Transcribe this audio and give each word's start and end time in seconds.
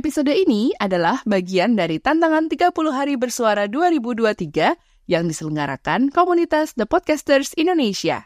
Episode 0.00 0.32
ini 0.32 0.72
adalah 0.80 1.20
bagian 1.28 1.76
dari 1.76 2.00
tantangan 2.00 2.48
30 2.48 2.72
hari 2.88 3.20
bersuara 3.20 3.68
2023 3.68 5.04
yang 5.04 5.28
diselenggarakan 5.28 6.08
komunitas 6.08 6.72
The 6.72 6.88
Podcasters 6.88 7.52
Indonesia. 7.60 8.24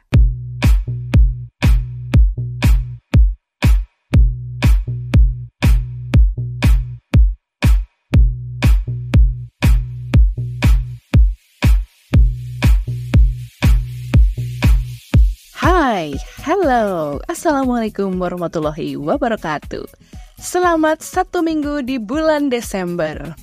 Hai, 15.59 16.15
hello, 16.47 17.19
Assalamualaikum 17.27 18.15
warahmatullahi 18.23 18.95
wabarakatuh. 18.95 20.23
Selamat 20.35 20.99
satu 20.99 21.47
minggu 21.47 21.87
di 21.87 22.03
bulan 22.03 22.51
Desember. 22.51 23.39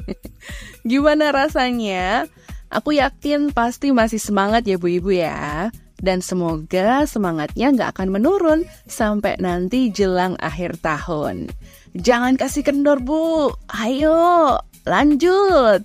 Gimana 0.90 1.32
rasanya? 1.32 2.28
Aku 2.68 2.92
yakin 2.92 3.56
pasti 3.56 3.88
masih 3.88 4.20
semangat 4.20 4.68
ya 4.68 4.76
Bu 4.76 4.92
Ibu 4.92 5.16
ya. 5.16 5.72
Dan 5.96 6.20
semoga 6.20 7.08
semangatnya 7.08 7.72
nggak 7.72 7.90
akan 7.96 8.08
menurun 8.12 8.60
sampai 8.84 9.40
nanti 9.40 9.88
jelang 9.88 10.36
akhir 10.40 10.80
tahun. 10.84 11.48
Jangan 11.96 12.36
kasih 12.36 12.68
kendor 12.68 13.00
Bu, 13.00 13.56
ayo 13.80 14.60
lanjut. 14.84 15.84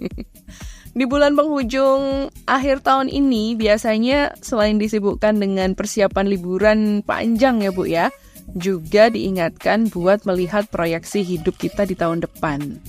Di 0.98 1.04
bulan 1.08 1.32
penghujung 1.32 2.28
akhir 2.44 2.84
tahun 2.84 3.08
ini 3.08 3.56
biasanya 3.56 4.36
selain 4.44 4.76
disibukkan 4.76 5.40
dengan 5.40 5.72
persiapan 5.72 6.28
liburan 6.28 7.00
panjang 7.00 7.64
ya 7.64 7.72
Bu 7.72 7.88
ya, 7.88 8.12
juga 8.54 9.08
diingatkan 9.08 9.88
buat 9.88 10.24
melihat 10.28 10.68
proyeksi 10.68 11.24
hidup 11.24 11.56
kita 11.56 11.88
di 11.88 11.96
tahun 11.96 12.24
depan. 12.24 12.80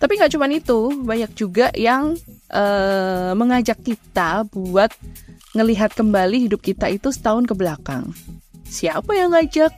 Tapi 0.00 0.12
nggak 0.18 0.32
cuma 0.34 0.50
itu, 0.50 0.80
banyak 1.06 1.30
juga 1.38 1.70
yang 1.78 2.18
uh, 2.50 3.32
mengajak 3.38 3.78
kita 3.86 4.42
buat 4.50 4.90
ngelihat 5.54 5.94
kembali 5.94 6.50
hidup 6.50 6.58
kita 6.64 6.90
itu 6.90 7.14
setahun 7.14 7.46
ke 7.46 7.54
belakang. 7.54 8.10
Siapa 8.66 9.14
yang 9.14 9.36
ngajak? 9.36 9.70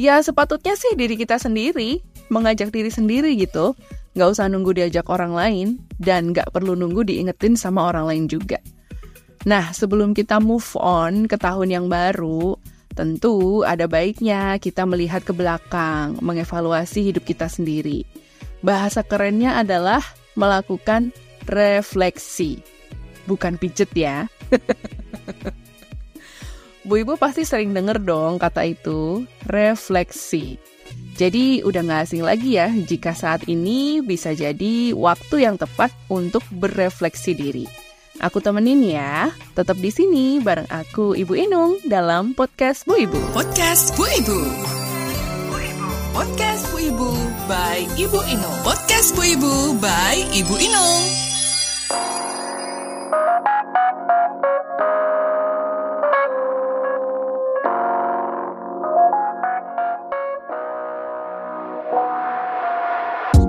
Ya 0.00 0.16
sepatutnya 0.24 0.72
sih 0.72 0.96
diri 0.96 1.20
kita 1.20 1.36
sendiri, 1.36 2.00
mengajak 2.32 2.72
diri 2.72 2.88
sendiri 2.88 3.36
gitu 3.36 3.76
nggak 4.12 4.28
usah 4.28 4.46
nunggu 4.48 4.76
diajak 4.76 5.08
orang 5.08 5.32
lain, 5.32 5.68
dan 5.96 6.36
nggak 6.36 6.52
perlu 6.52 6.76
nunggu 6.76 7.04
diingetin 7.08 7.56
sama 7.56 7.88
orang 7.88 8.12
lain 8.12 8.24
juga. 8.28 8.60
Nah, 9.48 9.72
sebelum 9.74 10.14
kita 10.14 10.38
move 10.38 10.68
on 10.78 11.26
ke 11.26 11.34
tahun 11.40 11.72
yang 11.72 11.86
baru, 11.88 12.54
tentu 12.92 13.64
ada 13.64 13.88
baiknya 13.88 14.60
kita 14.60 14.84
melihat 14.84 15.24
ke 15.24 15.32
belakang, 15.32 16.20
mengevaluasi 16.20 17.12
hidup 17.12 17.24
kita 17.24 17.48
sendiri. 17.48 18.04
Bahasa 18.62 19.02
kerennya 19.02 19.58
adalah 19.58 20.00
melakukan 20.38 21.10
refleksi, 21.48 22.62
bukan 23.26 23.58
pijet 23.58 23.90
ya. 23.92 24.30
Bu 26.86 26.98
Ibu 26.98 27.14
pasti 27.14 27.46
sering 27.46 27.74
denger 27.74 28.02
dong 28.02 28.42
kata 28.42 28.66
itu, 28.66 29.22
refleksi. 29.46 30.58
Jadi 31.12 31.60
udah 31.62 31.84
gak 31.84 32.02
asing 32.08 32.24
lagi 32.24 32.56
ya 32.56 32.72
jika 32.72 33.12
saat 33.12 33.46
ini 33.46 34.00
bisa 34.02 34.32
jadi 34.32 34.96
waktu 34.96 35.44
yang 35.44 35.60
tepat 35.60 35.92
untuk 36.08 36.42
berefleksi 36.50 37.36
diri. 37.36 37.66
Aku 38.20 38.44
temenin 38.44 38.84
ya, 38.84 39.32
tetap 39.56 39.80
di 39.80 39.88
sini 39.88 40.36
bareng 40.36 40.68
aku 40.68 41.16
Ibu 41.16 41.32
Inung 41.32 41.80
dalam 41.88 42.36
podcast 42.36 42.84
Bu 42.84 43.00
Ibu. 43.00 43.16
Podcast 43.32 43.96
Bu 43.96 44.04
Ibu. 44.04 44.38
Podcast 46.12 46.68
Bu 46.68 46.92
Ibu 46.92 47.08
by 47.48 47.88
Ibu 47.96 48.20
Inung. 48.28 48.58
Podcast 48.68 49.16
Bu 49.16 49.24
Ibu 49.24 49.80
by 49.80 50.28
Ibu 50.28 50.54
Inung. 50.60 51.02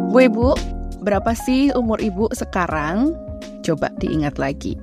Bu 0.07 0.17
Ibu, 0.23 0.55
berapa 1.03 1.35
sih 1.35 1.75
umur 1.75 1.99
Ibu 1.99 2.31
sekarang? 2.31 3.22
Coba 3.63 3.89
diingat 3.97 4.35
lagi. 4.35 4.75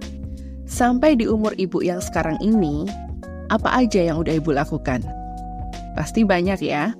Sampai 0.65 1.15
di 1.15 1.29
umur 1.29 1.53
Ibu 1.55 1.85
yang 1.85 2.01
sekarang 2.01 2.41
ini, 2.41 2.89
apa 3.53 3.85
aja 3.85 4.01
yang 4.01 4.25
udah 4.25 4.41
Ibu 4.41 4.57
lakukan? 4.57 5.05
Pasti 5.93 6.25
banyak 6.25 6.65
ya. 6.65 6.97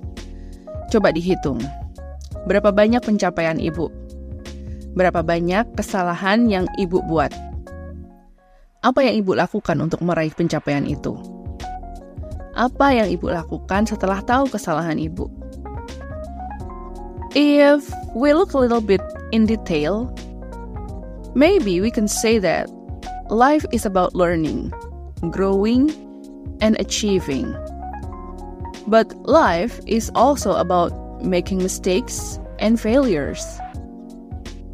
Coba 0.93 1.09
dihitung. 1.09 1.57
Berapa 2.45 2.69
banyak 2.69 3.01
pencapaian 3.01 3.57
Ibu? 3.57 3.89
Berapa 4.93 5.25
banyak 5.25 5.73
kesalahan 5.73 6.51
yang 6.51 6.69
Ibu 6.77 7.01
buat? 7.09 7.33
Apa 8.83 9.07
yang 9.07 9.23
Ibu 9.25 9.37
lakukan 9.39 9.77
untuk 9.81 10.03
meraih 10.05 10.33
pencapaian 10.35 10.85
itu? 10.85 11.15
Apa 12.53 12.91
yang 12.91 13.07
Ibu 13.07 13.31
lakukan 13.31 13.87
setelah 13.87 14.19
tahu 14.21 14.51
kesalahan 14.51 14.99
Ibu? 14.99 15.25
If 17.31 17.87
we 18.11 18.35
look 18.35 18.51
a 18.51 18.59
little 18.59 18.83
bit 18.83 18.99
in 19.31 19.47
detail, 19.47 20.11
maybe 21.35 21.81
we 21.81 21.91
can 21.91 22.07
say 22.07 22.39
that 22.39 22.69
life 23.29 23.65
is 23.71 23.85
about 23.85 24.15
learning, 24.15 24.71
growing, 25.31 25.91
and 26.59 26.79
achieving. 26.79 27.51
But 28.87 29.13
life 29.23 29.79
is 29.85 30.11
also 30.15 30.57
about 30.57 30.91
making 31.23 31.61
mistakes 31.61 32.39
and 32.59 32.79
failures. 32.79 33.43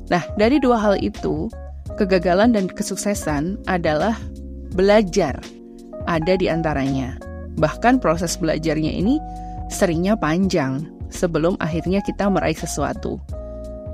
Nah, 0.08 0.24
dari 0.40 0.58
dua 0.64 0.80
hal 0.80 0.96
itu, 1.04 1.52
kegagalan 2.00 2.56
dan 2.56 2.72
kesuksesan 2.72 3.60
adalah 3.68 4.16
belajar 4.72 5.36
ada 6.08 6.34
di 6.40 6.48
antaranya. 6.48 7.20
Bahkan 7.60 8.00
proses 8.00 8.40
belajarnya 8.40 8.94
ini 8.96 9.20
seringnya 9.68 10.16
panjang, 10.16 10.88
sebelum 11.12 11.60
akhirnya 11.60 12.00
kita 12.04 12.32
meraih 12.32 12.56
sesuatu. 12.56 13.20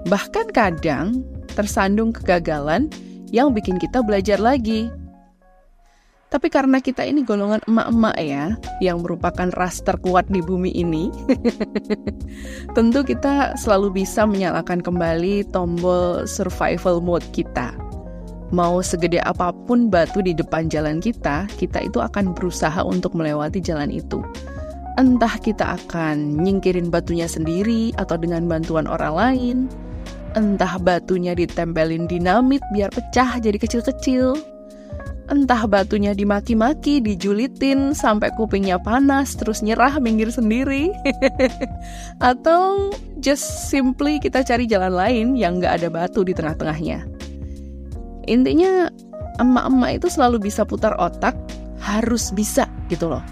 Bahkan 0.05 0.53
kadang 0.53 1.25
tersandung 1.53 2.09
kegagalan 2.09 2.89
yang 3.29 3.53
bikin 3.53 3.77
kita 3.77 4.01
belajar 4.01 4.37
lagi. 4.37 4.89
Tapi 6.33 6.49
karena 6.49 6.81
kita 6.81 7.05
ini 7.05 7.21
golongan 7.21 7.61
emak-emak 7.69 8.17
ya, 8.17 8.57
yang 8.81 9.05
merupakan 9.05 9.53
ras 9.53 9.85
terkuat 9.85 10.25
di 10.33 10.41
bumi 10.41 10.73
ini, 10.73 11.13
tentu 12.77 13.05
kita 13.05 13.53
selalu 13.53 14.01
bisa 14.01 14.25
menyalakan 14.25 14.81
kembali 14.81 15.45
tombol 15.53 16.25
survival 16.25 16.97
mode 17.05 17.25
kita. 17.37 17.77
Mau 18.49 18.81
segede 18.81 19.21
apa 19.21 19.53
pun 19.69 19.93
batu 19.93 20.25
di 20.25 20.33
depan 20.33 20.73
jalan 20.73 20.97
kita, 20.97 21.45
kita 21.53 21.85
itu 21.85 22.01
akan 22.01 22.33
berusaha 22.33 22.81
untuk 22.81 23.13
melewati 23.13 23.61
jalan 23.61 23.93
itu. 23.93 24.25
Entah 24.97 25.37
kita 25.37 25.77
akan 25.77 26.37
nyingkirin 26.41 26.89
batunya 26.89 27.29
sendiri 27.29 27.93
atau 27.97 28.17
dengan 28.17 28.45
bantuan 28.49 28.85
orang 28.89 29.13
lain. 29.13 29.57
Entah 30.33 30.81
batunya 30.81 31.37
ditempelin 31.37 32.09
dinamit 32.09 32.61
biar 32.73 32.89
pecah 32.89 33.37
jadi 33.37 33.57
kecil-kecil. 33.57 34.33
Entah 35.31 35.63
batunya 35.69 36.11
dimaki-maki, 36.11 36.99
dijulitin 36.99 37.95
sampai 37.95 38.33
kupingnya 38.35 38.75
panas 38.81 39.37
terus 39.39 39.63
nyerah 39.63 39.95
minggir 40.01 40.27
sendiri. 40.33 40.91
atau 42.33 42.91
just 43.23 43.71
simply 43.71 44.19
kita 44.19 44.43
cari 44.43 44.67
jalan 44.67 44.93
lain 44.93 45.27
yang 45.37 45.61
gak 45.61 45.79
ada 45.79 45.87
batu 45.93 46.25
di 46.25 46.35
tengah-tengahnya. 46.35 47.05
Intinya 48.27 48.91
emak-emak 49.39 50.03
itu 50.03 50.07
selalu 50.11 50.49
bisa 50.49 50.67
putar 50.67 50.97
otak, 50.99 51.37
harus 51.79 52.33
bisa 52.35 52.67
gitu 52.91 53.07
loh 53.07 53.23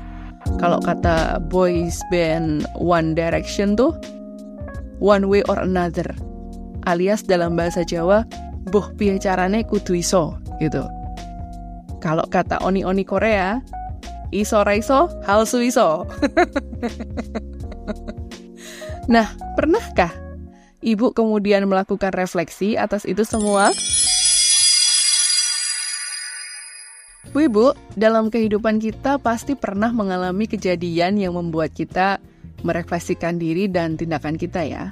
kalau 0.57 0.81
kata 0.81 1.39
boys 1.47 2.01
band 2.09 2.65
One 2.75 3.13
Direction 3.13 3.77
tuh 3.77 3.93
one 4.97 5.29
way 5.29 5.45
or 5.47 5.61
another. 5.61 6.07
Alias 6.85 7.25
dalam 7.25 7.53
bahasa 7.53 7.85
Jawa, 7.85 8.25
boh 8.69 8.93
piye 8.97 9.17
carane 9.21 9.65
kudu 9.65 9.97
iso 9.97 10.37
gitu. 10.61 10.85
Kalau 12.01 12.25
kata 12.25 12.57
oni-oni 12.65 13.05
Korea, 13.05 13.61
iso 14.33 14.65
raiso, 14.65 15.09
halsu 15.27 15.61
iso. 15.61 16.01
nah, 19.13 19.29
pernahkah 19.53 20.09
ibu 20.81 21.13
kemudian 21.13 21.69
melakukan 21.69 22.09
refleksi 22.13 22.79
atas 22.79 23.05
itu 23.05 23.21
semua? 23.21 23.69
Bu 27.31 27.47
Ibu, 27.47 27.71
dalam 27.95 28.27
kehidupan 28.27 28.83
kita 28.83 29.15
pasti 29.15 29.55
pernah 29.55 29.95
mengalami 29.95 30.51
kejadian 30.51 31.15
yang 31.15 31.39
membuat 31.39 31.71
kita 31.71 32.19
merefleksikan 32.67 33.39
diri 33.39 33.71
dan 33.71 33.95
tindakan 33.95 34.35
kita 34.35 34.67
ya. 34.67 34.91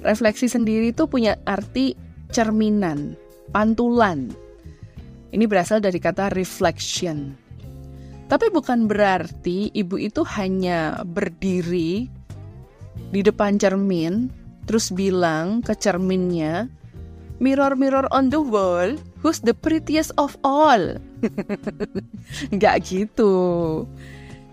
Refleksi 0.00 0.48
sendiri 0.48 0.96
itu 0.96 1.04
punya 1.04 1.36
arti 1.44 1.92
cerminan, 2.32 3.20
pantulan. 3.52 4.32
Ini 5.30 5.44
berasal 5.46 5.84
dari 5.84 6.00
kata 6.00 6.32
reflection. 6.32 7.36
Tapi 8.30 8.46
bukan 8.48 8.86
berarti 8.86 9.74
ibu 9.74 9.98
itu 9.98 10.22
hanya 10.38 11.02
berdiri 11.02 12.06
di 13.10 13.20
depan 13.20 13.58
cermin, 13.58 14.30
terus 14.70 14.94
bilang 14.94 15.66
ke 15.66 15.74
cerminnya, 15.74 16.70
Mirror, 17.40 17.80
mirror 17.80 18.04
on 18.12 18.28
the 18.28 18.36
wall, 18.36 19.00
who's 19.24 19.40
the 19.40 19.56
prettiest 19.56 20.12
of 20.20 20.36
all? 20.44 21.00
Nggak 22.54 22.84
gitu. 22.84 23.32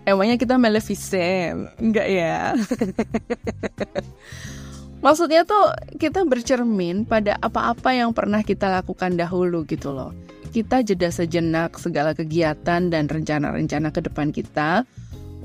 Emangnya 0.08 0.40
kita 0.40 0.56
Maleficent? 0.56 1.68
Enggak 1.76 2.08
ya? 2.08 2.56
Maksudnya 4.98 5.46
tuh 5.46 5.70
kita 5.94 6.26
bercermin 6.26 7.06
pada 7.06 7.38
apa-apa 7.38 7.94
yang 7.94 8.10
pernah 8.10 8.42
kita 8.42 8.66
lakukan 8.66 9.14
dahulu 9.14 9.62
gitu 9.70 9.94
loh. 9.94 10.10
Kita 10.50 10.82
jeda 10.82 11.12
sejenak 11.12 11.78
segala 11.78 12.18
kegiatan 12.18 12.90
dan 12.90 13.06
rencana-rencana 13.06 13.94
ke 13.94 14.00
depan 14.02 14.34
kita 14.34 14.82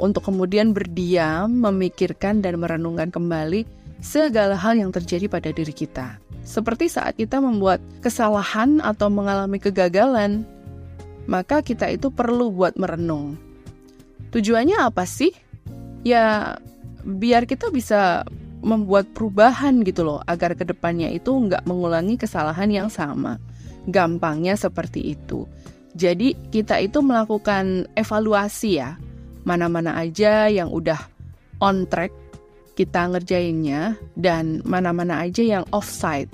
untuk 0.01 0.25
kemudian 0.25 0.73
berdiam, 0.73 1.53
memikirkan 1.53 2.41
dan 2.41 2.57
merenungkan 2.57 3.13
kembali 3.13 3.67
segala 4.01 4.57
hal 4.57 4.73
yang 4.79 4.89
terjadi 4.89 5.29
pada 5.29 5.53
diri 5.53 5.71
kita. 5.71 6.17
Seperti 6.43 6.89
saat 6.89 7.15
kita 7.15 7.39
membuat 7.39 7.79
kesalahan 8.03 8.81
atau 8.81 9.07
mengalami 9.07 9.61
kegagalan, 9.61 10.43
maka 11.29 11.63
kita 11.63 11.87
itu 11.93 12.09
perlu 12.09 12.51
buat 12.51 12.75
merenung. 12.75 13.39
Tujuannya 14.33 14.81
apa 14.81 15.05
sih? 15.07 15.31
Ya, 16.03 16.57
biar 17.05 17.47
kita 17.47 17.71
bisa 17.71 18.27
membuat 18.63 19.11
perubahan 19.11 19.83
gitu 19.83 20.07
loh, 20.07 20.19
agar 20.25 20.55
ke 20.55 20.63
depannya 20.63 21.11
itu 21.11 21.29
nggak 21.29 21.67
mengulangi 21.67 22.15
kesalahan 22.15 22.71
yang 22.71 22.89
sama. 22.89 23.37
Gampangnya 23.91 24.55
seperti 24.55 25.13
itu. 25.13 25.43
Jadi 25.93 26.33
kita 26.49 26.79
itu 26.81 27.03
melakukan 27.05 27.85
evaluasi 27.93 28.81
ya, 28.81 28.97
mana-mana 29.45 29.99
aja 29.99 30.49
yang 30.49 30.71
udah 30.73 30.97
on 31.61 31.85
track 31.85 32.09
kita 32.73 33.05
ngerjainnya 33.05 33.93
dan 34.17 34.65
mana-mana 34.65 35.21
aja 35.21 35.45
yang 35.45 35.65
offside. 35.69 36.29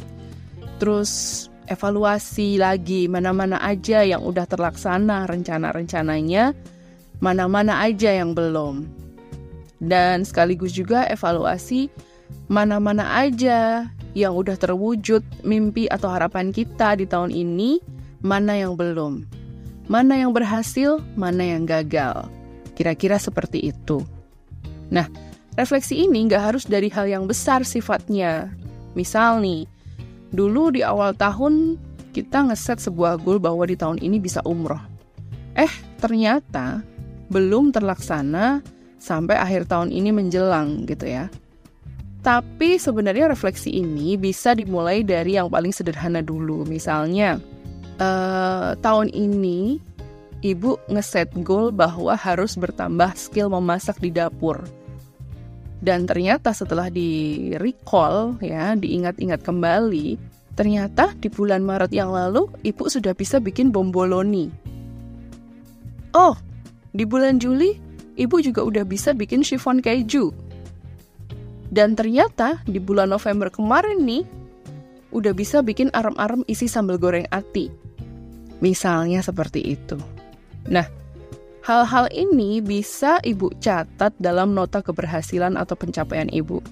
Terus 0.80 1.46
evaluasi 1.68 2.56
lagi 2.56 3.12
mana-mana 3.12 3.60
aja 3.60 4.02
yang 4.08 4.24
udah 4.24 4.48
terlaksana 4.48 5.28
rencana-rencananya, 5.28 6.56
mana-mana 7.20 7.84
aja 7.84 8.16
yang 8.16 8.32
belum. 8.32 8.88
Dan 9.80 10.24
sekaligus 10.24 10.76
juga 10.76 11.08
evaluasi 11.08 11.92
mana-mana 12.50 13.22
aja 13.22 13.90
yang 14.18 14.34
udah 14.34 14.58
terwujud 14.58 15.22
mimpi 15.46 15.86
atau 15.86 16.10
harapan 16.10 16.50
kita 16.50 16.98
di 16.98 17.06
tahun 17.06 17.30
ini, 17.30 17.80
mana 18.26 18.58
yang 18.58 18.74
belum. 18.74 19.26
Mana 19.90 20.18
yang 20.22 20.34
berhasil, 20.34 21.02
mana 21.18 21.46
yang 21.46 21.66
gagal. 21.66 22.30
Kira-kira 22.74 23.18
seperti 23.18 23.74
itu. 23.74 24.02
Nah, 24.90 25.10
Refleksi 25.60 26.08
ini 26.08 26.24
nggak 26.24 26.40
harus 26.40 26.64
dari 26.64 26.88
hal 26.88 27.04
yang 27.12 27.28
besar 27.28 27.68
sifatnya. 27.68 28.48
Misal 28.96 29.44
nih, 29.44 29.68
dulu 30.32 30.72
di 30.72 30.88
awal 30.88 31.12
tahun 31.12 31.76
kita 32.16 32.48
ngeset 32.48 32.80
sebuah 32.80 33.20
goal 33.20 33.44
bahwa 33.44 33.68
di 33.68 33.76
tahun 33.76 34.00
ini 34.00 34.24
bisa 34.24 34.40
umroh. 34.48 34.80
Eh, 35.60 35.68
ternyata 36.00 36.80
belum 37.28 37.76
terlaksana 37.76 38.64
sampai 39.04 39.36
akhir 39.36 39.68
tahun 39.68 39.92
ini 39.92 40.16
menjelang 40.16 40.88
gitu 40.88 41.12
ya. 41.12 41.28
Tapi 42.20 42.76
sebenarnya 42.76 43.32
refleksi 43.32 43.80
ini 43.80 44.20
bisa 44.20 44.52
dimulai 44.52 45.08
dari 45.08 45.40
yang 45.40 45.48
paling 45.48 45.72
sederhana 45.72 46.20
dulu. 46.20 46.68
Misalnya, 46.68 47.40
uh, 47.96 48.76
tahun 48.84 49.08
ini 49.16 49.80
ibu 50.44 50.76
ngeset 50.92 51.32
goal 51.44 51.72
bahwa 51.72 52.16
harus 52.20 52.60
bertambah 52.60 53.16
skill 53.16 53.48
memasak 53.48 54.00
di 54.04 54.12
dapur. 54.12 54.60
Dan 55.80 56.04
ternyata 56.04 56.52
setelah 56.52 56.92
di 56.92 57.52
recall 57.56 58.36
ya, 58.44 58.76
diingat-ingat 58.76 59.40
kembali, 59.40 60.20
ternyata 60.60 61.16
di 61.16 61.32
bulan 61.32 61.64
Maret 61.64 61.96
yang 61.96 62.12
lalu 62.12 62.52
ibu 62.68 62.92
sudah 62.92 63.16
bisa 63.16 63.40
bikin 63.40 63.72
bomboloni. 63.72 64.52
Oh, 66.12 66.36
di 66.92 67.08
bulan 67.08 67.40
Juli 67.40 67.80
ibu 68.20 68.44
juga 68.44 68.68
udah 68.68 68.84
bisa 68.84 69.16
bikin 69.16 69.40
chiffon 69.40 69.80
keju. 69.80 70.49
Dan 71.70 71.94
ternyata 71.94 72.62
di 72.66 72.82
bulan 72.82 73.14
November 73.14 73.54
kemarin 73.54 74.02
nih 74.02 74.26
udah 75.14 75.34
bisa 75.34 75.62
bikin 75.62 75.94
arem-arem 75.94 76.42
isi 76.50 76.66
sambal 76.66 76.98
goreng 76.98 77.30
ati. 77.30 77.70
Misalnya 78.60 79.22
seperti 79.22 79.78
itu. 79.78 79.96
Nah, 80.68 80.86
Hal-hal 81.70 82.10
ini 82.10 82.66
bisa 82.66 83.22
Ibu 83.22 83.62
catat 83.62 84.16
dalam 84.18 84.58
nota 84.58 84.82
keberhasilan 84.82 85.54
atau 85.54 85.78
pencapaian 85.78 86.26
Ibu. 86.26 86.66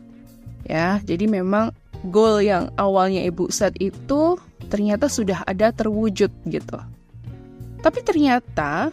Ya, 0.65 0.97
jadi 1.05 1.29
memang 1.29 1.69
goal 2.09 2.41
yang 2.41 2.73
awalnya 2.81 3.21
Ibu 3.29 3.53
set 3.53 3.77
itu 3.77 4.41
ternyata 4.73 5.05
sudah 5.05 5.45
ada 5.45 5.69
terwujud 5.69 6.33
gitu. 6.49 6.79
Tapi 7.85 7.99
ternyata 8.01 8.89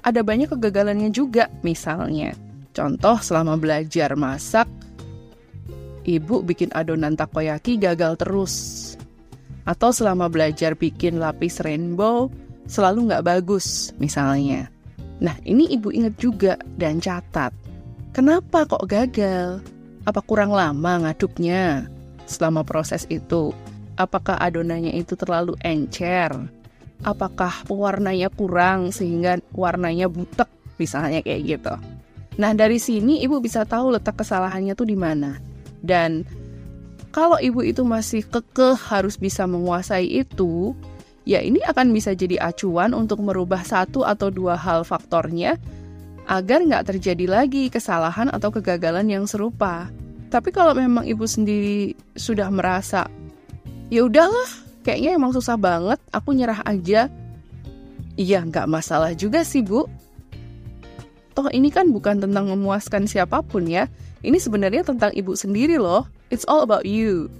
ada 0.00 0.20
banyak 0.24 0.56
kegagalannya 0.56 1.12
juga 1.12 1.52
misalnya. 1.60 2.32
Contoh 2.72 3.20
selama 3.20 3.60
belajar 3.60 4.16
masak, 4.16 4.64
Ibu 6.06 6.46
bikin 6.46 6.70
adonan 6.70 7.18
takoyaki 7.18 7.82
gagal 7.82 8.14
terus. 8.22 8.54
Atau 9.66 9.90
selama 9.90 10.30
belajar 10.30 10.78
bikin 10.78 11.18
lapis 11.18 11.58
rainbow, 11.58 12.30
selalu 12.70 13.10
nggak 13.10 13.26
bagus 13.26 13.90
misalnya. 13.98 14.70
Nah, 15.18 15.34
ini 15.42 15.66
ibu 15.74 15.90
ingat 15.90 16.14
juga 16.14 16.54
dan 16.78 17.02
catat. 17.02 17.50
Kenapa 18.14 18.62
kok 18.70 18.86
gagal? 18.86 19.58
Apa 20.06 20.22
kurang 20.22 20.54
lama 20.54 21.02
ngaduknya 21.02 21.90
selama 22.30 22.62
proses 22.62 23.02
itu? 23.10 23.50
Apakah 23.98 24.38
adonannya 24.38 24.94
itu 24.94 25.18
terlalu 25.18 25.58
encer? 25.66 26.30
Apakah 27.02 27.66
pewarnanya 27.66 28.30
kurang 28.30 28.94
sehingga 28.94 29.42
warnanya 29.50 30.06
butek 30.06 30.46
misalnya 30.78 31.24
kayak 31.24 31.42
gitu. 31.44 31.74
Nah, 32.36 32.52
dari 32.52 32.76
sini 32.76 33.24
ibu 33.24 33.40
bisa 33.40 33.64
tahu 33.64 33.96
letak 33.96 34.20
kesalahannya 34.20 34.76
tuh 34.76 34.86
di 34.86 34.96
mana. 34.96 35.55
Dan 35.82 36.24
kalau 37.12 37.40
ibu 37.40 37.64
itu 37.64 37.80
masih 37.82 38.24
kekeh 38.28 38.76
harus 38.76 39.16
bisa 39.16 39.48
menguasai 39.48 40.24
itu, 40.24 40.76
ya 41.24 41.40
ini 41.40 41.58
akan 41.64 41.90
bisa 41.90 42.12
jadi 42.12 42.38
acuan 42.40 42.92
untuk 42.92 43.24
merubah 43.24 43.64
satu 43.64 44.04
atau 44.04 44.28
dua 44.28 44.54
hal 44.54 44.84
faktornya 44.84 45.56
agar 46.26 46.62
nggak 46.62 46.92
terjadi 46.94 47.26
lagi 47.26 47.70
kesalahan 47.70 48.28
atau 48.28 48.50
kegagalan 48.50 49.06
yang 49.06 49.24
serupa. 49.24 49.88
Tapi 50.26 50.50
kalau 50.50 50.74
memang 50.74 51.06
ibu 51.06 51.22
sendiri 51.22 51.94
sudah 52.18 52.50
merasa, 52.50 53.06
ya 53.88 54.02
udahlah, 54.02 54.50
kayaknya 54.82 55.14
emang 55.14 55.30
susah 55.30 55.54
banget, 55.54 56.02
aku 56.10 56.34
nyerah 56.34 56.66
aja. 56.66 57.06
Iya, 58.18 58.42
nggak 58.42 58.66
masalah 58.66 59.14
juga 59.14 59.46
sih, 59.46 59.62
Bu. 59.62 59.86
Toh 61.36 61.52
ini 61.52 61.70
kan 61.70 61.92
bukan 61.94 62.18
tentang 62.18 62.50
memuaskan 62.50 63.06
siapa 63.06 63.44
pun 63.44 63.70
ya. 63.70 63.86
Ini 64.26 64.42
sebenarnya 64.42 64.82
tentang 64.82 65.14
ibu 65.14 65.38
sendiri 65.38 65.78
loh. 65.78 66.10
It's 66.34 66.42
all 66.50 66.66
about 66.66 66.82
you. 66.82 67.30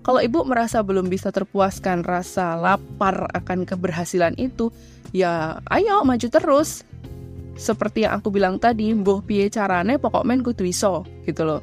Kalau 0.00 0.18
ibu 0.18 0.48
merasa 0.48 0.80
belum 0.80 1.12
bisa 1.12 1.28
terpuaskan 1.28 2.02
rasa 2.02 2.56
lapar 2.56 3.28
akan 3.36 3.68
keberhasilan 3.68 4.34
itu, 4.40 4.72
ya 5.12 5.60
ayo 5.68 6.00
maju 6.02 6.26
terus. 6.32 6.88
Seperti 7.52 8.08
yang 8.08 8.16
aku 8.16 8.32
bilang 8.32 8.56
tadi, 8.56 8.96
boh 8.96 9.20
piye 9.20 9.52
carane 9.52 10.00
pokok 10.00 10.24
men 10.24 10.40
kudu 10.40 10.64
iso, 10.64 11.04
gitu 11.28 11.44
loh. 11.44 11.60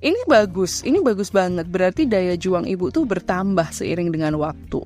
Ini 0.00 0.24
bagus, 0.24 0.80
ini 0.88 1.04
bagus 1.04 1.28
banget. 1.28 1.68
Berarti 1.68 2.08
daya 2.08 2.32
juang 2.34 2.64
ibu 2.64 2.88
tuh 2.88 3.04
bertambah 3.04 3.68
seiring 3.70 4.08
dengan 4.08 4.40
waktu. 4.40 4.80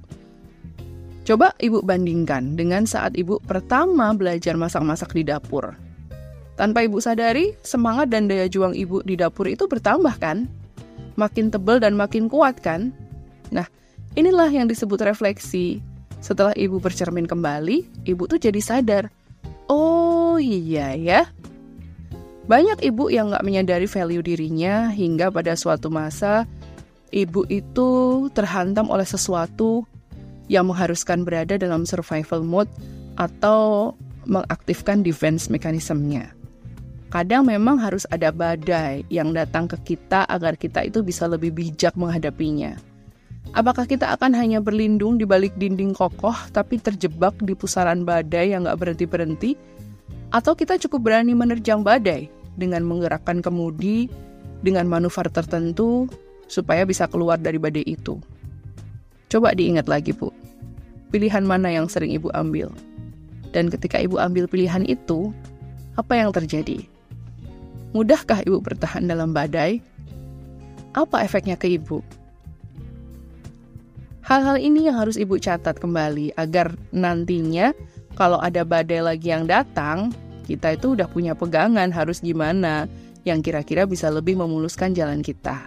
Coba 1.22 1.54
ibu 1.62 1.78
bandingkan 1.78 2.58
dengan 2.58 2.82
saat 2.82 3.14
ibu 3.14 3.38
pertama 3.38 4.10
belajar 4.18 4.58
masak-masak 4.58 5.14
di 5.14 5.22
dapur. 5.22 5.91
Tanpa 6.62 6.86
ibu 6.86 7.02
sadari, 7.02 7.58
semangat 7.66 8.14
dan 8.14 8.30
daya 8.30 8.46
juang 8.46 8.70
ibu 8.70 9.02
di 9.02 9.18
dapur 9.18 9.50
itu 9.50 9.66
bertambah 9.66 10.14
kan? 10.22 10.46
makin 11.16 11.52
tebal 11.52 11.82
dan 11.82 11.98
makin 11.98 12.30
kuat 12.30 12.60
kan? 12.62 12.94
Nah, 13.52 13.66
inilah 14.16 14.48
yang 14.48 14.68
disebut 14.70 15.02
refleksi. 15.04 15.82
Setelah 16.22 16.54
ibu 16.54 16.78
bercermin 16.78 17.26
kembali, 17.26 18.06
ibu 18.06 18.22
tuh 18.30 18.38
jadi 18.38 18.62
sadar, 18.62 19.10
oh 19.66 20.38
iya 20.38 20.94
ya. 20.94 21.26
Banyak 22.46 22.82
ibu 22.86 23.10
yang 23.10 23.34
gak 23.34 23.42
menyadari 23.42 23.90
value 23.90 24.22
dirinya 24.22 24.90
hingga 24.94 25.34
pada 25.34 25.58
suatu 25.58 25.90
masa 25.90 26.46
ibu 27.10 27.42
itu 27.50 27.90
terhantam 28.34 28.86
oleh 28.86 29.06
sesuatu 29.06 29.82
yang 30.46 30.70
mengharuskan 30.70 31.26
berada 31.26 31.58
dalam 31.58 31.82
survival 31.82 32.46
mode 32.46 32.70
atau 33.18 33.94
mengaktifkan 34.26 35.02
defense 35.02 35.50
mekanismenya 35.50 36.41
kadang 37.12 37.44
memang 37.44 37.76
harus 37.76 38.08
ada 38.08 38.32
badai 38.32 39.04
yang 39.12 39.36
datang 39.36 39.68
ke 39.68 39.76
kita 39.84 40.24
agar 40.32 40.56
kita 40.56 40.88
itu 40.88 41.04
bisa 41.04 41.28
lebih 41.28 41.52
bijak 41.52 41.92
menghadapinya. 41.92 42.72
Apakah 43.52 43.84
kita 43.84 44.16
akan 44.16 44.32
hanya 44.32 44.64
berlindung 44.64 45.20
di 45.20 45.28
balik 45.28 45.52
dinding 45.60 45.92
kokoh 45.92 46.32
tapi 46.56 46.80
terjebak 46.80 47.36
di 47.44 47.52
pusaran 47.52 48.08
badai 48.08 48.56
yang 48.56 48.64
gak 48.64 48.80
berhenti-berhenti? 48.80 49.60
Atau 50.32 50.56
kita 50.56 50.80
cukup 50.80 51.12
berani 51.12 51.36
menerjang 51.36 51.84
badai 51.84 52.32
dengan 52.56 52.80
menggerakkan 52.88 53.44
kemudi, 53.44 54.08
dengan 54.64 54.88
manuver 54.88 55.28
tertentu 55.28 56.08
supaya 56.48 56.88
bisa 56.88 57.04
keluar 57.04 57.36
dari 57.36 57.60
badai 57.60 57.84
itu. 57.84 58.16
Coba 59.28 59.52
diingat 59.52 59.84
lagi, 59.84 60.16
Bu. 60.16 60.32
Pilihan 61.12 61.44
mana 61.44 61.68
yang 61.68 61.92
sering 61.92 62.16
Ibu 62.16 62.32
ambil? 62.32 62.72
Dan 63.52 63.68
ketika 63.68 64.00
Ibu 64.00 64.16
ambil 64.16 64.48
pilihan 64.48 64.88
itu, 64.88 65.28
apa 66.00 66.16
yang 66.16 66.32
terjadi? 66.32 66.88
Mudahkah 67.92 68.40
Ibu 68.40 68.64
bertahan 68.64 69.04
dalam 69.04 69.36
badai? 69.36 69.84
Apa 70.96 71.20
efeknya 71.28 71.60
ke 71.60 71.76
Ibu? 71.76 72.00
Hal-hal 74.24 74.56
ini 74.56 74.88
yang 74.88 74.96
harus 74.96 75.20
Ibu 75.20 75.36
catat 75.36 75.76
kembali 75.76 76.32
agar 76.40 76.72
nantinya 76.96 77.76
kalau 78.16 78.40
ada 78.40 78.64
badai 78.64 79.04
lagi 79.04 79.28
yang 79.28 79.44
datang, 79.44 80.08
kita 80.48 80.72
itu 80.72 80.96
udah 80.96 81.04
punya 81.04 81.36
pegangan 81.36 81.92
harus 81.92 82.24
gimana 82.24 82.88
yang 83.28 83.44
kira-kira 83.44 83.84
bisa 83.84 84.08
lebih 84.08 84.40
memuluskan 84.40 84.96
jalan 84.96 85.20
kita. 85.20 85.60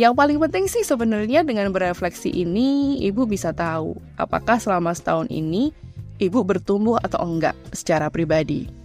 Yang 0.00 0.16
paling 0.16 0.38
penting 0.40 0.64
sih 0.64 0.80
sebenarnya 0.80 1.44
dengan 1.44 1.68
berefleksi 1.76 2.32
ini, 2.32 2.96
Ibu 3.04 3.28
bisa 3.28 3.52
tahu 3.52 4.00
apakah 4.16 4.56
selama 4.56 4.96
setahun 4.96 5.28
ini 5.28 5.76
Ibu 6.16 6.40
bertumbuh 6.40 6.96
atau 7.04 7.20
enggak 7.20 7.52
secara 7.76 8.08
pribadi. 8.08 8.79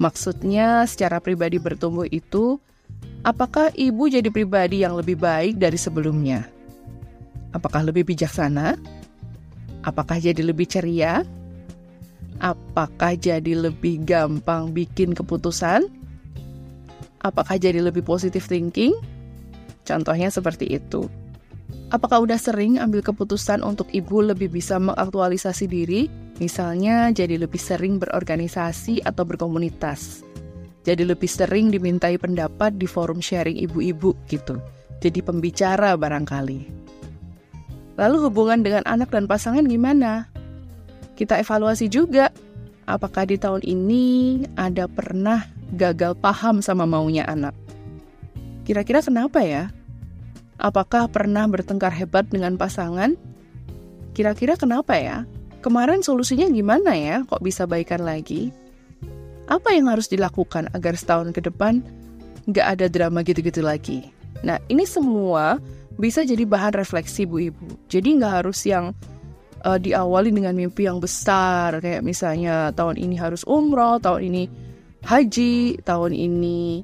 Maksudnya 0.00 0.88
secara 0.88 1.20
pribadi 1.20 1.60
bertumbuh 1.60 2.08
itu, 2.08 2.56
apakah 3.20 3.68
Ibu 3.76 4.08
jadi 4.08 4.32
pribadi 4.32 4.80
yang 4.80 4.96
lebih 4.96 5.20
baik 5.20 5.60
dari 5.60 5.76
sebelumnya? 5.76 6.48
Apakah 7.52 7.84
lebih 7.84 8.08
bijaksana? 8.08 8.80
Apakah 9.84 10.16
jadi 10.16 10.40
lebih 10.40 10.64
ceria? 10.64 11.20
Apakah 12.40 13.12
jadi 13.12 13.52
lebih 13.52 14.00
gampang 14.08 14.72
bikin 14.72 15.12
keputusan? 15.12 15.84
Apakah 17.20 17.60
jadi 17.60 17.84
lebih 17.84 18.00
positive 18.00 18.48
thinking? 18.48 18.96
Contohnya 19.84 20.32
seperti 20.32 20.80
itu. 20.80 21.12
Apakah 21.92 22.24
udah 22.24 22.40
sering 22.40 22.80
ambil 22.80 23.04
keputusan 23.04 23.60
untuk 23.60 23.92
ibu 23.92 24.24
lebih 24.24 24.48
bisa 24.48 24.80
mengaktualisasi 24.80 25.68
diri? 25.68 26.08
Misalnya 26.40 27.12
jadi 27.12 27.36
lebih 27.36 27.60
sering 27.60 28.00
berorganisasi 28.00 29.04
atau 29.04 29.28
berkomunitas. 29.28 30.24
Jadi 30.88 31.04
lebih 31.04 31.28
sering 31.28 31.68
dimintai 31.68 32.16
pendapat 32.16 32.80
di 32.80 32.88
forum 32.88 33.20
sharing 33.20 33.60
ibu-ibu 33.60 34.16
gitu. 34.32 34.56
Jadi 35.04 35.20
pembicara 35.20 35.92
barangkali. 36.00 36.80
Lalu 38.00 38.16
hubungan 38.24 38.64
dengan 38.64 38.80
anak 38.88 39.12
dan 39.12 39.28
pasangan 39.28 39.68
gimana? 39.68 40.32
Kita 41.20 41.36
evaluasi 41.36 41.92
juga. 41.92 42.32
Apakah 42.88 43.28
di 43.28 43.36
tahun 43.36 43.60
ini 43.60 44.40
ada 44.56 44.88
pernah 44.88 45.44
gagal 45.76 46.16
paham 46.16 46.64
sama 46.64 46.88
maunya 46.88 47.28
anak? 47.28 47.52
Kira-kira 48.64 49.04
kenapa 49.04 49.44
ya? 49.44 49.68
Apakah 50.56 51.12
pernah 51.12 51.44
bertengkar 51.44 51.92
hebat 51.92 52.24
dengan 52.32 52.56
pasangan? 52.56 53.12
Kira-kira 54.16 54.56
kenapa 54.56 54.96
ya? 54.96 55.28
Kemarin 55.60 56.00
solusinya 56.00 56.48
gimana 56.48 56.96
ya? 56.96 57.20
Kok 57.28 57.44
bisa 57.44 57.68
baikan 57.68 58.00
lagi? 58.04 58.48
Apa 59.44 59.76
yang 59.76 59.92
harus 59.92 60.08
dilakukan 60.08 60.72
agar 60.72 60.96
setahun 60.96 61.36
ke 61.36 61.44
depan 61.44 61.84
nggak 62.48 62.66
ada 62.66 62.86
drama 62.88 63.20
gitu-gitu 63.20 63.60
lagi? 63.60 64.08
Nah, 64.40 64.56
ini 64.72 64.88
semua 64.88 65.60
bisa 66.00 66.24
jadi 66.24 66.48
bahan 66.48 66.80
refleksi 66.80 67.28
Bu 67.28 67.52
Ibu. 67.52 67.92
Jadi 67.92 68.08
nggak 68.16 68.34
harus 68.40 68.64
yang 68.64 68.96
uh, 69.64 69.76
diawali 69.76 70.32
dengan 70.32 70.56
mimpi 70.56 70.88
yang 70.88 70.96
besar, 70.96 71.76
kayak 71.84 72.00
misalnya 72.00 72.72
tahun 72.72 72.96
ini 72.96 73.20
harus 73.20 73.44
umroh, 73.44 74.00
tahun 74.00 74.32
ini 74.32 74.42
haji, 75.04 75.80
tahun 75.84 76.12
ini 76.16 76.80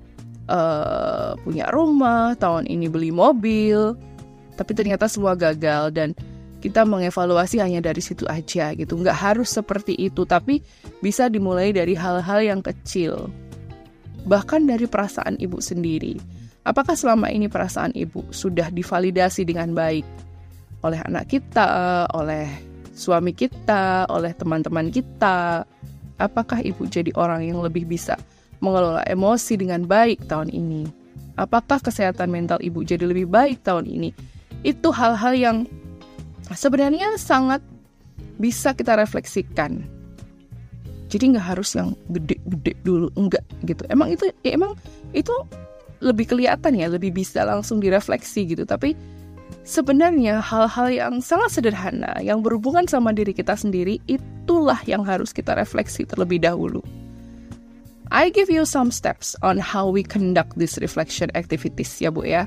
uh, 0.52 1.32
punya 1.40 1.72
rumah, 1.72 2.36
tahun 2.36 2.68
ini 2.68 2.86
beli 2.92 3.08
mobil, 3.08 3.96
tapi 4.56 4.72
ternyata 4.76 5.08
semua 5.08 5.32
gagal 5.32 5.92
dan 5.96 6.12
kita 6.66 6.82
mengevaluasi 6.82 7.62
hanya 7.62 7.78
dari 7.78 8.02
situ 8.02 8.26
aja 8.26 8.74
gitu. 8.74 8.98
Nggak 8.98 9.14
harus 9.14 9.54
seperti 9.54 9.94
itu, 9.94 10.26
tapi 10.26 10.58
bisa 10.98 11.30
dimulai 11.30 11.70
dari 11.70 11.94
hal-hal 11.94 12.42
yang 12.42 12.58
kecil. 12.58 13.30
Bahkan 14.26 14.66
dari 14.66 14.90
perasaan 14.90 15.38
ibu 15.38 15.62
sendiri. 15.62 16.18
Apakah 16.66 16.98
selama 16.98 17.30
ini 17.30 17.46
perasaan 17.46 17.94
ibu 17.94 18.26
sudah 18.34 18.74
divalidasi 18.74 19.46
dengan 19.46 19.70
baik 19.70 20.02
oleh 20.82 20.98
anak 21.06 21.30
kita, 21.30 22.10
oleh 22.10 22.50
suami 22.90 23.30
kita, 23.30 24.10
oleh 24.10 24.34
teman-teman 24.34 24.90
kita? 24.90 25.62
Apakah 26.18 26.58
ibu 26.66 26.82
jadi 26.90 27.14
orang 27.14 27.46
yang 27.46 27.62
lebih 27.62 27.86
bisa 27.86 28.18
mengelola 28.58 29.06
emosi 29.06 29.54
dengan 29.54 29.86
baik 29.86 30.26
tahun 30.26 30.50
ini? 30.50 30.90
Apakah 31.38 31.78
kesehatan 31.78 32.34
mental 32.34 32.58
ibu 32.58 32.82
jadi 32.82 33.06
lebih 33.06 33.30
baik 33.30 33.62
tahun 33.62 33.86
ini? 33.86 34.10
Itu 34.66 34.90
hal-hal 34.90 35.38
yang 35.38 35.70
sebenarnya 36.54 37.18
sangat 37.18 37.64
bisa 38.38 38.76
kita 38.76 38.94
refleksikan. 38.94 39.82
Jadi 41.06 41.34
nggak 41.34 41.46
harus 41.54 41.74
yang 41.74 41.94
gede-gede 42.10 42.74
dulu, 42.82 43.08
enggak 43.14 43.42
gitu. 43.64 43.86
Emang 43.90 44.10
itu, 44.10 44.26
ya 44.42 44.58
emang 44.58 44.74
itu 45.14 45.32
lebih 46.02 46.28
kelihatan 46.28 46.76
ya, 46.76 46.90
lebih 46.90 47.14
bisa 47.14 47.46
langsung 47.46 47.78
direfleksi 47.78 48.46
gitu. 48.52 48.66
Tapi 48.66 48.92
sebenarnya 49.62 50.42
hal-hal 50.42 50.90
yang 50.90 51.14
sangat 51.22 51.58
sederhana 51.58 52.18
yang 52.22 52.42
berhubungan 52.42 52.86
sama 52.90 53.14
diri 53.14 53.30
kita 53.30 53.54
sendiri 53.54 54.02
itulah 54.10 54.78
yang 54.86 55.06
harus 55.06 55.30
kita 55.30 55.54
refleksi 55.54 56.02
terlebih 56.02 56.42
dahulu. 56.42 56.82
I 58.10 58.30
give 58.30 58.46
you 58.46 58.62
some 58.62 58.94
steps 58.94 59.34
on 59.42 59.58
how 59.58 59.90
we 59.90 60.06
conduct 60.06 60.54
this 60.54 60.78
reflection 60.78 61.26
activities 61.34 61.90
ya 61.98 62.14
Bu 62.14 62.22
ya. 62.22 62.46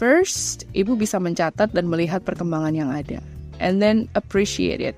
First, 0.00 0.64
Ibu 0.72 0.96
bisa 0.96 1.20
mencatat 1.20 1.76
dan 1.76 1.84
melihat 1.84 2.24
perkembangan 2.24 2.72
yang 2.72 2.88
ada. 2.88 3.20
And 3.60 3.84
then 3.84 4.08
appreciate 4.16 4.80
it. 4.80 4.96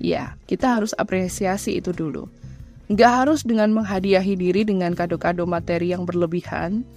Ya, 0.00 0.32
kita 0.48 0.80
harus 0.80 0.96
apresiasi 0.96 1.76
itu 1.76 1.92
dulu. 1.92 2.24
Nggak 2.88 3.12
harus 3.12 3.44
dengan 3.44 3.76
menghadiahi 3.76 4.32
diri 4.32 4.64
dengan 4.64 4.96
kado-kado 4.96 5.44
materi 5.44 5.92
yang 5.92 6.08
berlebihan, 6.08 6.88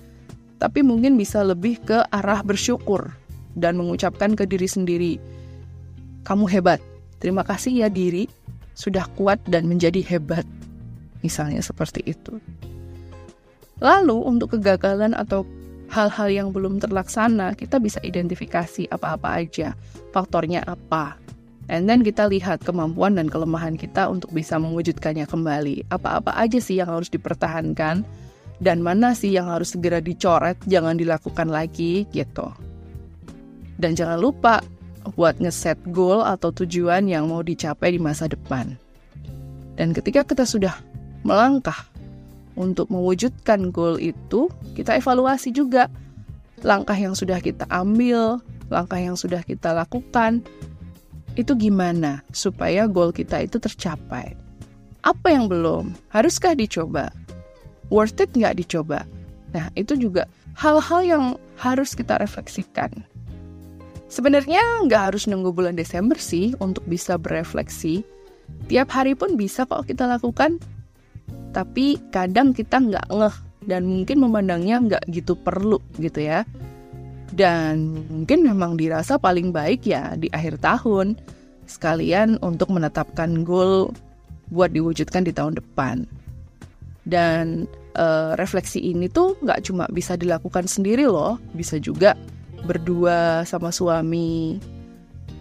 tapi 0.56 0.80
mungkin 0.80 1.20
bisa 1.20 1.44
lebih 1.44 1.84
ke 1.84 2.08
arah 2.16 2.40
bersyukur 2.48 3.12
dan 3.60 3.76
mengucapkan 3.76 4.32
ke 4.32 4.48
diri 4.48 4.68
sendiri, 4.72 5.14
kamu 6.24 6.48
hebat, 6.48 6.80
terima 7.20 7.44
kasih 7.44 7.84
ya 7.84 7.90
diri, 7.92 8.32
sudah 8.72 9.04
kuat 9.20 9.44
dan 9.52 9.68
menjadi 9.68 10.00
hebat. 10.00 10.48
Misalnya 11.28 11.60
seperti 11.60 12.08
itu. 12.08 12.40
Lalu 13.84 14.16
untuk 14.16 14.56
kegagalan 14.56 15.12
atau 15.12 15.44
hal-hal 15.88 16.28
yang 16.28 16.50
belum 16.52 16.84
terlaksana, 16.84 17.56
kita 17.56 17.80
bisa 17.80 18.00
identifikasi 18.04 18.88
apa-apa 18.92 19.44
aja, 19.44 19.74
faktornya 20.12 20.64
apa. 20.68 21.16
And 21.68 21.84
then 21.88 22.00
kita 22.00 22.32
lihat 22.32 22.64
kemampuan 22.64 23.20
dan 23.20 23.28
kelemahan 23.28 23.76
kita 23.76 24.08
untuk 24.08 24.32
bisa 24.32 24.56
mewujudkannya 24.56 25.28
kembali. 25.28 25.92
Apa-apa 25.92 26.32
aja 26.40 26.64
sih 26.64 26.80
yang 26.80 26.88
harus 26.88 27.12
dipertahankan 27.12 28.08
dan 28.64 28.78
mana 28.80 29.12
sih 29.12 29.36
yang 29.36 29.52
harus 29.52 29.76
segera 29.76 30.00
dicoret, 30.00 30.56
jangan 30.66 30.96
dilakukan 30.96 31.52
lagi 31.52 32.08
gitu. 32.16 32.50
Dan 33.78 33.94
jangan 33.94 34.18
lupa 34.18 34.64
buat 35.14 35.38
ngeset 35.44 35.78
goal 35.94 36.26
atau 36.26 36.50
tujuan 36.52 37.06
yang 37.08 37.30
mau 37.30 37.44
dicapai 37.44 37.96
di 37.96 38.00
masa 38.02 38.26
depan. 38.32 38.76
Dan 39.78 39.94
ketika 39.94 40.26
kita 40.26 40.48
sudah 40.48 40.74
melangkah 41.22 41.86
untuk 42.58 42.90
mewujudkan 42.90 43.70
goal 43.70 44.02
itu, 44.02 44.50
kita 44.74 44.98
evaluasi 44.98 45.54
juga 45.54 45.88
langkah 46.66 46.98
yang 46.98 47.14
sudah 47.14 47.38
kita 47.38 47.70
ambil, 47.70 48.42
langkah 48.74 48.98
yang 48.98 49.14
sudah 49.14 49.46
kita 49.46 49.72
lakukan, 49.78 50.42
itu 51.38 51.54
gimana 51.54 52.26
supaya 52.34 52.90
goal 52.90 53.14
kita 53.14 53.46
itu 53.46 53.62
tercapai. 53.62 54.34
Apa 55.06 55.28
yang 55.30 55.46
belum? 55.46 55.94
Haruskah 56.10 56.58
dicoba? 56.58 57.14
Worth 57.94 58.20
it 58.20 58.34
nggak 58.34 58.58
dicoba? 58.58 59.06
Nah, 59.54 59.72
itu 59.78 59.96
juga 59.96 60.26
hal-hal 60.58 61.02
yang 61.06 61.24
harus 61.62 61.94
kita 61.94 62.18
refleksikan. 62.20 62.92
Sebenarnya 64.10 64.60
nggak 64.84 65.14
harus 65.14 65.30
nunggu 65.30 65.54
bulan 65.54 65.78
Desember 65.78 66.18
sih 66.18 66.58
untuk 66.58 66.84
bisa 66.90 67.16
berefleksi. 67.16 68.02
Tiap 68.68 68.90
hari 68.92 69.14
pun 69.14 69.36
bisa 69.36 69.68
kok 69.68 69.88
kita 69.88 70.08
lakukan 70.08 70.60
tapi 71.58 71.98
kadang 72.14 72.54
kita 72.54 72.78
nggak 72.78 73.10
ngeh 73.10 73.36
dan 73.66 73.90
mungkin 73.90 74.22
memandangnya 74.22 74.78
nggak 74.78 75.04
gitu 75.10 75.34
perlu 75.34 75.82
gitu 75.98 76.22
ya. 76.22 76.46
Dan 77.34 78.06
mungkin 78.14 78.46
memang 78.46 78.78
dirasa 78.78 79.18
paling 79.18 79.50
baik 79.50 79.90
ya 79.90 80.14
di 80.14 80.30
akhir 80.30 80.62
tahun 80.62 81.18
sekalian 81.66 82.38
untuk 82.46 82.70
menetapkan 82.70 83.42
goal 83.42 83.90
buat 84.54 84.70
diwujudkan 84.70 85.26
di 85.26 85.34
tahun 85.34 85.58
depan. 85.58 86.06
Dan 87.10 87.66
e, 87.98 88.06
refleksi 88.38 88.78
ini 88.78 89.10
tuh 89.10 89.34
nggak 89.42 89.66
cuma 89.66 89.90
bisa 89.90 90.14
dilakukan 90.14 90.70
sendiri 90.70 91.10
loh 91.10 91.42
bisa 91.58 91.82
juga 91.82 92.14
berdua 92.70 93.42
sama 93.50 93.74
suami 93.74 94.62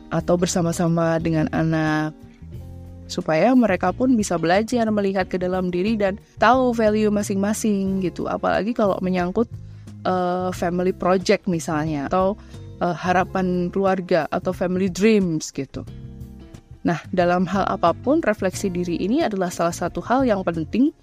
atau 0.08 0.34
bersama-sama 0.40 1.20
dengan 1.20 1.50
anak 1.52 2.16
supaya 3.06 3.54
mereka 3.54 3.94
pun 3.94 4.14
bisa 4.18 4.34
belajar 4.38 4.86
melihat 4.90 5.30
ke 5.30 5.38
dalam 5.38 5.70
diri 5.70 5.94
dan 5.94 6.18
tahu 6.42 6.74
value 6.74 7.10
masing-masing 7.10 8.02
gitu 8.02 8.26
apalagi 8.26 8.74
kalau 8.74 8.98
menyangkut 8.98 9.46
uh, 10.06 10.50
family 10.54 10.94
project 10.94 11.46
misalnya 11.50 12.10
atau 12.10 12.38
uh, 12.80 12.94
harapan 12.94 13.68
keluarga 13.72 14.30
atau 14.30 14.54
family 14.54 14.90
dreams 14.90 15.50
gitu. 15.50 15.82
Nah, 16.86 17.02
dalam 17.10 17.50
hal 17.50 17.66
apa 17.66 17.90
pun 17.90 18.22
refleksi 18.22 18.70
diri 18.70 18.94
ini 19.02 19.26
adalah 19.26 19.50
salah 19.50 19.74
satu 19.74 19.98
hal 19.98 20.22
yang 20.22 20.46
penting 20.46 20.94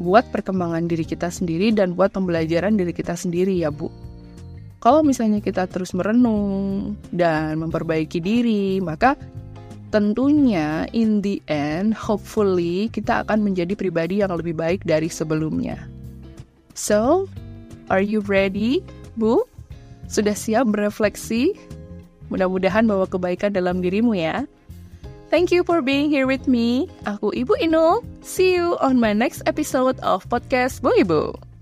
buat 0.00 0.24
perkembangan 0.32 0.88
diri 0.88 1.04
kita 1.04 1.28
sendiri 1.28 1.72
dan 1.76 1.92
buat 1.92 2.12
pembelajaran 2.16 2.80
diri 2.80 2.96
kita 2.96 3.12
sendiri 3.12 3.52
ya, 3.52 3.68
Bu. 3.68 3.92
Kalau 4.80 5.04
misalnya 5.04 5.44
kita 5.44 5.68
terus 5.68 5.92
merenung 5.92 6.94
dan 7.12 7.60
memperbaiki 7.60 8.20
diri, 8.20 8.80
maka 8.80 9.16
tentunya 9.96 10.84
in 10.92 11.24
the 11.24 11.40
end 11.48 11.96
hopefully 11.96 12.92
kita 12.92 13.24
akan 13.24 13.40
menjadi 13.40 13.72
pribadi 13.72 14.20
yang 14.20 14.36
lebih 14.36 14.52
baik 14.52 14.84
dari 14.84 15.08
sebelumnya. 15.08 15.88
So, 16.76 17.24
are 17.88 18.04
you 18.04 18.20
ready, 18.28 18.84
Bu? 19.16 19.40
Sudah 20.12 20.36
siap 20.36 20.68
berefleksi? 20.68 21.56
Mudah-mudahan 22.28 22.84
bawa 22.84 23.08
kebaikan 23.08 23.56
dalam 23.56 23.80
dirimu 23.80 24.12
ya. 24.12 24.44
Thank 25.32 25.48
you 25.48 25.64
for 25.64 25.80
being 25.80 26.12
here 26.12 26.28
with 26.28 26.44
me. 26.44 26.92
Aku 27.08 27.32
Ibu 27.32 27.56
Inul. 27.64 28.04
See 28.20 28.52
you 28.52 28.76
on 28.84 29.00
my 29.00 29.16
next 29.16 29.48
episode 29.48 29.96
of 30.04 30.28
podcast 30.28 30.84
Bu 30.84 30.92
Ibu. 30.92 31.55